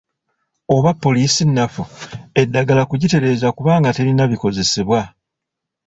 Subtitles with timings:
[0.75, 1.83] Oba poliisi nnafu,
[2.41, 4.99] eddagala kugitereeza kubanga terina bikozesebwa.